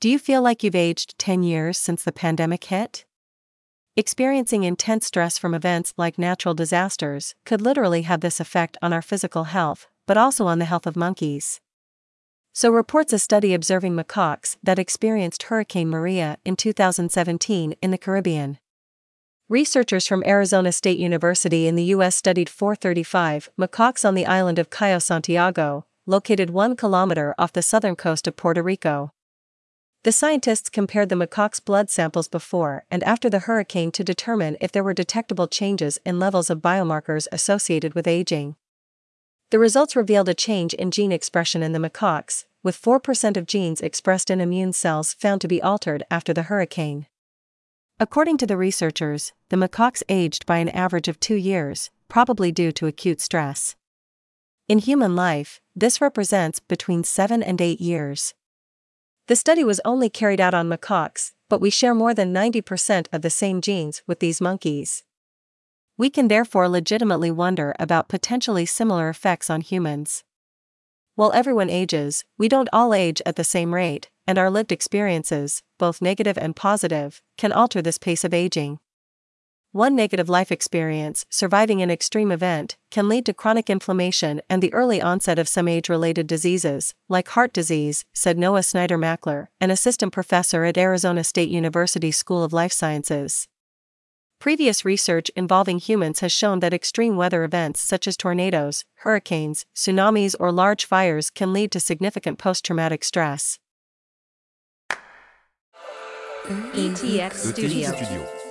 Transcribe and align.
Do 0.00 0.08
you 0.08 0.20
feel 0.20 0.42
like 0.42 0.62
you've 0.62 0.76
aged 0.76 1.18
10 1.18 1.42
years 1.42 1.76
since 1.76 2.04
the 2.04 2.12
pandemic 2.12 2.62
hit? 2.62 3.04
Experiencing 3.96 4.62
intense 4.62 5.06
stress 5.06 5.38
from 5.38 5.54
events 5.54 5.92
like 5.96 6.16
natural 6.16 6.54
disasters 6.54 7.34
could 7.44 7.60
literally 7.60 8.02
have 8.02 8.20
this 8.20 8.38
effect 8.38 8.76
on 8.80 8.92
our 8.92 9.02
physical 9.02 9.44
health, 9.44 9.88
but 10.06 10.16
also 10.16 10.46
on 10.46 10.60
the 10.60 10.66
health 10.66 10.86
of 10.86 10.94
monkeys. 10.94 11.60
So 12.52 12.70
reports 12.70 13.12
a 13.12 13.18
study 13.18 13.52
observing 13.52 13.96
macaques 13.96 14.56
that 14.62 14.78
experienced 14.78 15.42
Hurricane 15.44 15.90
Maria 15.90 16.38
in 16.44 16.54
2017 16.54 17.74
in 17.82 17.90
the 17.90 17.98
Caribbean. 17.98 18.58
Researchers 19.48 20.06
from 20.06 20.22
Arizona 20.24 20.70
State 20.70 21.00
University 21.00 21.66
in 21.66 21.74
the 21.74 21.90
U.S. 21.94 22.14
studied 22.14 22.48
435 22.48 23.50
macaques 23.58 24.06
on 24.06 24.14
the 24.14 24.26
island 24.26 24.60
of 24.60 24.70
Cayo 24.70 25.00
Santiago, 25.00 25.86
located 26.06 26.50
one 26.50 26.76
kilometer 26.76 27.34
off 27.36 27.52
the 27.52 27.62
southern 27.62 27.96
coast 27.96 28.28
of 28.28 28.36
Puerto 28.36 28.62
Rico. 28.62 29.10
The 30.04 30.12
scientists 30.12 30.68
compared 30.68 31.08
the 31.08 31.16
macaques' 31.16 31.64
blood 31.64 31.90
samples 31.90 32.28
before 32.28 32.84
and 32.90 33.02
after 33.02 33.28
the 33.28 33.40
hurricane 33.40 33.90
to 33.92 34.04
determine 34.04 34.56
if 34.60 34.70
there 34.70 34.84
were 34.84 34.94
detectable 34.94 35.48
changes 35.48 35.98
in 36.06 36.20
levels 36.20 36.50
of 36.50 36.62
biomarkers 36.62 37.26
associated 37.32 37.94
with 37.94 38.06
aging. 38.06 38.54
The 39.50 39.58
results 39.58 39.96
revealed 39.96 40.28
a 40.28 40.34
change 40.34 40.72
in 40.74 40.90
gene 40.92 41.10
expression 41.10 41.62
in 41.62 41.72
the 41.72 41.78
macaques, 41.78 42.44
with 42.62 42.80
4% 42.80 43.36
of 43.36 43.46
genes 43.46 43.80
expressed 43.80 44.30
in 44.30 44.40
immune 44.40 44.72
cells 44.72 45.14
found 45.14 45.40
to 45.40 45.48
be 45.48 45.60
altered 45.60 46.04
after 46.10 46.32
the 46.32 46.42
hurricane. 46.42 47.06
According 47.98 48.36
to 48.38 48.46
the 48.46 48.56
researchers, 48.56 49.32
the 49.48 49.56
macaques 49.56 50.04
aged 50.08 50.46
by 50.46 50.58
an 50.58 50.68
average 50.68 51.08
of 51.08 51.18
two 51.18 51.34
years, 51.34 51.90
probably 52.08 52.52
due 52.52 52.70
to 52.72 52.86
acute 52.86 53.20
stress. 53.20 53.74
In 54.68 54.78
human 54.78 55.16
life, 55.16 55.60
this 55.74 56.00
represents 56.00 56.60
between 56.60 57.02
7 57.02 57.42
and 57.42 57.60
8 57.60 57.80
years. 57.80 58.34
The 59.28 59.36
study 59.36 59.62
was 59.62 59.78
only 59.84 60.08
carried 60.08 60.40
out 60.40 60.54
on 60.54 60.70
macaques, 60.70 61.32
but 61.50 61.60
we 61.60 61.68
share 61.68 61.94
more 61.94 62.14
than 62.14 62.32
90% 62.32 63.08
of 63.12 63.20
the 63.20 63.28
same 63.28 63.60
genes 63.60 64.02
with 64.06 64.20
these 64.20 64.40
monkeys. 64.40 65.04
We 65.98 66.08
can 66.08 66.28
therefore 66.28 66.66
legitimately 66.66 67.30
wonder 67.30 67.74
about 67.78 68.08
potentially 68.08 68.64
similar 68.64 69.10
effects 69.10 69.50
on 69.50 69.60
humans. 69.60 70.24
While 71.14 71.32
everyone 71.34 71.68
ages, 71.68 72.24
we 72.38 72.48
don't 72.48 72.70
all 72.72 72.94
age 72.94 73.20
at 73.26 73.36
the 73.36 73.44
same 73.44 73.74
rate, 73.74 74.08
and 74.26 74.38
our 74.38 74.48
lived 74.48 74.72
experiences, 74.72 75.62
both 75.78 76.00
negative 76.00 76.38
and 76.38 76.56
positive, 76.56 77.20
can 77.36 77.52
alter 77.52 77.82
this 77.82 77.98
pace 77.98 78.24
of 78.24 78.32
aging. 78.32 78.78
One 79.72 79.94
negative 79.94 80.30
life 80.30 80.50
experience, 80.50 81.26
surviving 81.28 81.82
an 81.82 81.90
extreme 81.90 82.32
event, 82.32 82.78
can 82.90 83.06
lead 83.06 83.26
to 83.26 83.34
chronic 83.34 83.68
inflammation 83.68 84.40
and 84.48 84.62
the 84.62 84.72
early 84.72 85.02
onset 85.02 85.38
of 85.38 85.46
some 85.46 85.68
age 85.68 85.90
related 85.90 86.26
diseases, 86.26 86.94
like 87.06 87.28
heart 87.28 87.52
disease, 87.52 88.06
said 88.14 88.38
Noah 88.38 88.62
Snyder 88.62 88.96
Mackler, 88.96 89.48
an 89.60 89.70
assistant 89.70 90.10
professor 90.10 90.64
at 90.64 90.78
Arizona 90.78 91.22
State 91.22 91.50
University 91.50 92.10
School 92.10 92.42
of 92.42 92.54
Life 92.54 92.72
Sciences. 92.72 93.46
Previous 94.38 94.86
research 94.86 95.30
involving 95.36 95.78
humans 95.78 96.20
has 96.20 96.32
shown 96.32 96.60
that 96.60 96.72
extreme 96.72 97.16
weather 97.16 97.44
events 97.44 97.78
such 97.78 98.06
as 98.06 98.16
tornadoes, 98.16 98.86
hurricanes, 99.00 99.66
tsunamis, 99.74 100.34
or 100.40 100.50
large 100.50 100.86
fires 100.86 101.28
can 101.28 101.52
lead 101.52 101.70
to 101.72 101.80
significant 101.80 102.38
post 102.38 102.64
traumatic 102.64 103.04
stress. 103.04 103.58
ETX 106.46 107.34
Studio. 107.34 108.37